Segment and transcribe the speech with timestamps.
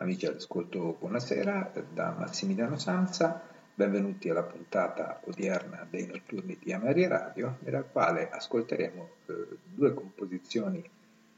[0.00, 3.38] Amici all'ascolto, buonasera da Massimiliano Sanza,
[3.74, 9.32] benvenuti alla puntata odierna dei notturni di Amari Radio, nella quale ascolteremo eh,
[9.62, 10.82] due composizioni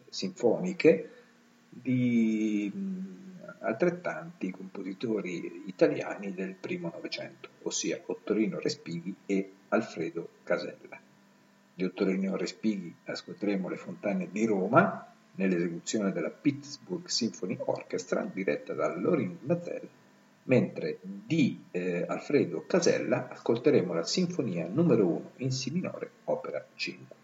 [0.08, 1.10] sinfoniche
[1.68, 11.00] di mh, altrettanti compositori italiani del primo Novecento, ossia Ottorino Respighi e Alfredo Casella.
[11.74, 18.94] Di Ottorino Respighi ascolteremo Le Fontane di Roma, nell'esecuzione della Pittsburgh Symphony Orchestra diretta da
[18.94, 19.88] Lorin Mazel,
[20.44, 27.16] mentre di eh, Alfredo Casella ascolteremo la Sinfonia numero 1 in Si minore, opera 5,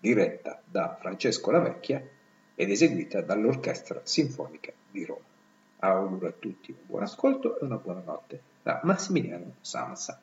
[0.00, 2.06] diretta da Francesco Lavecchia
[2.54, 5.26] ed eseguita dall'Orchestra Sinfonica di Roma.
[5.80, 10.20] Auguro a tutti un buon ascolto e una buona notte da Massimiliano Samsa.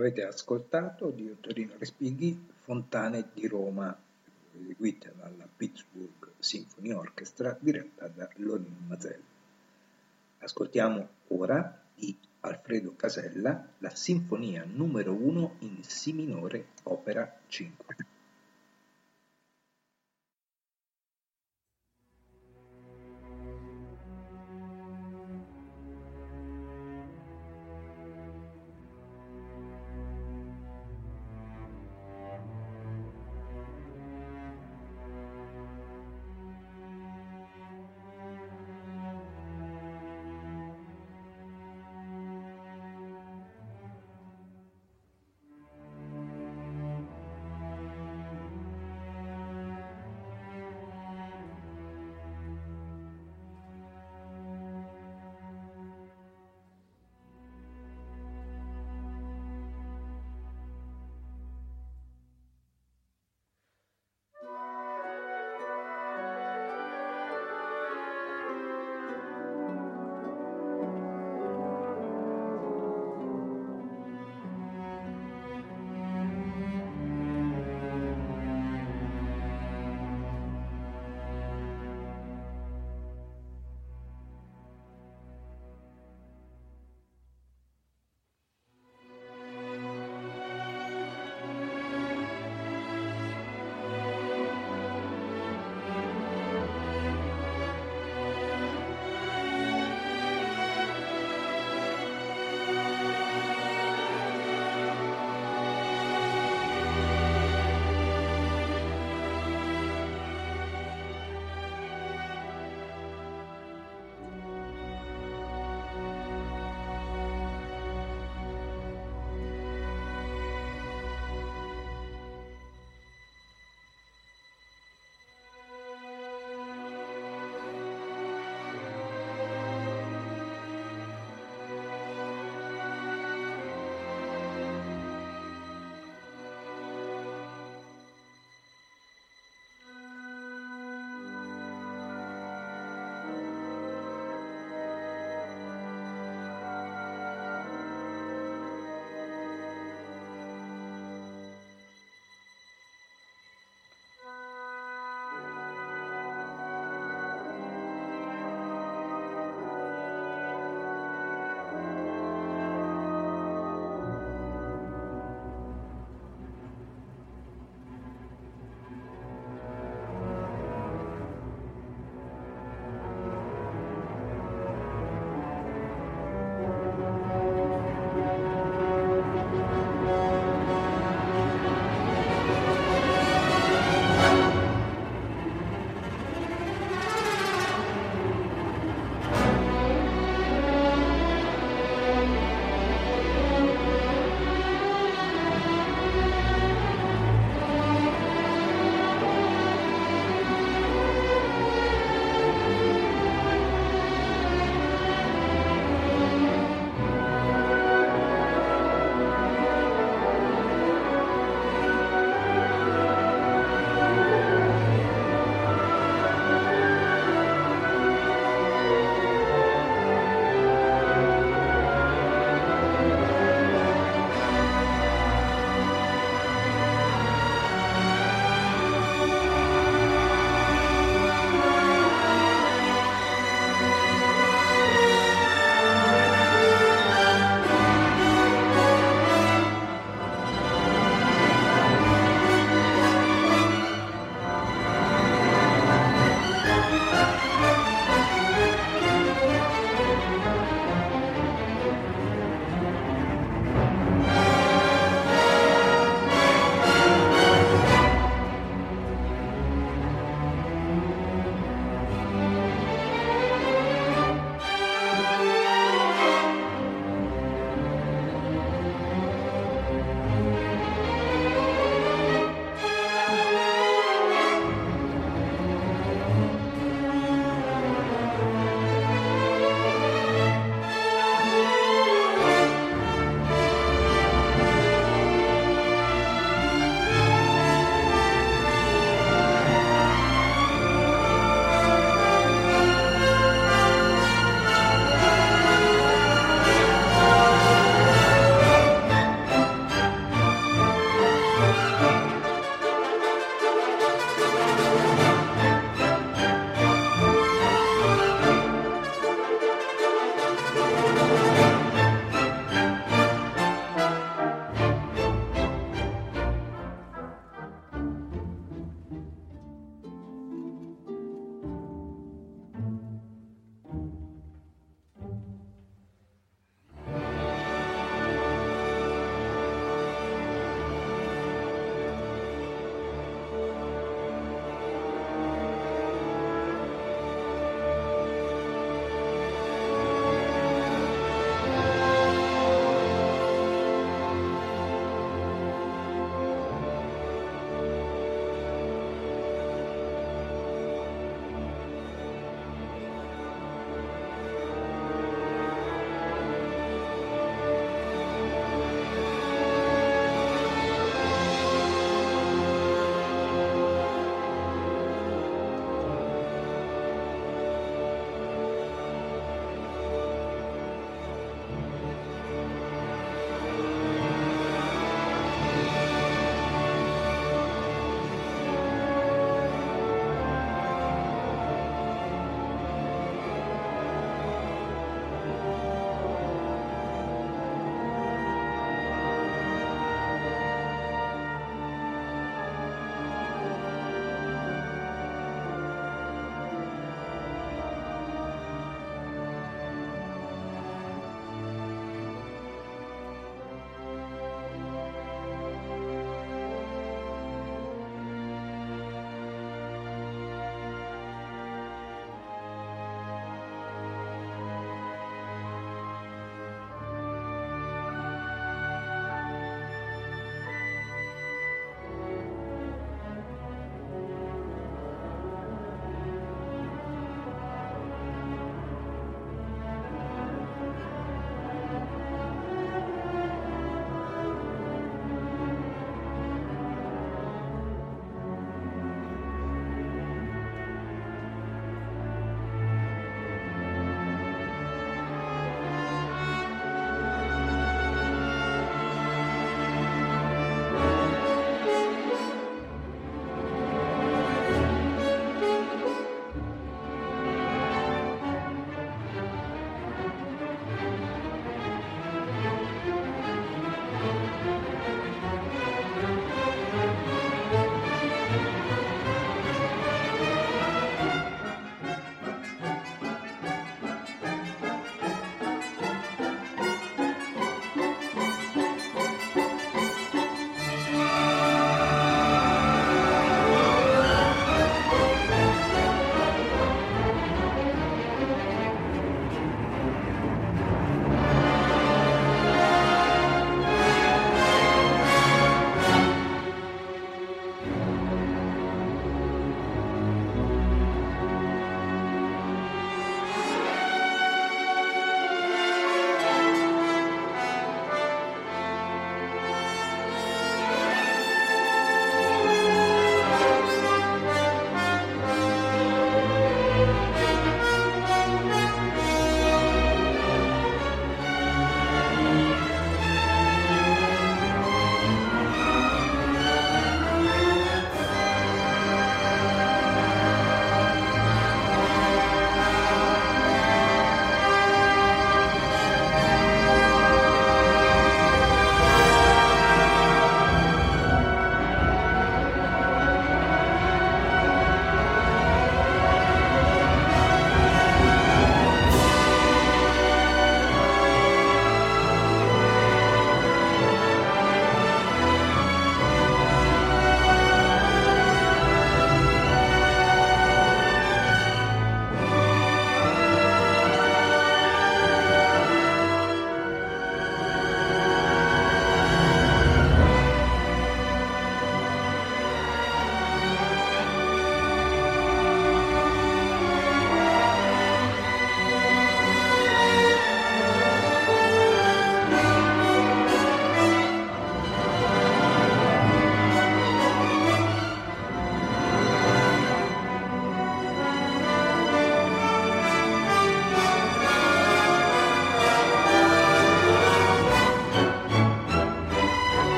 [0.00, 3.94] Avete ascoltato di Ottorino Respighi Fontane di Roma,
[4.58, 9.20] eseguita dalla Pittsburgh Symphony Orchestra diretta da Lorin Mazel.
[10.38, 17.89] Ascoltiamo ora di Alfredo Casella la Sinfonia numero 1 in Si minore, opera 5.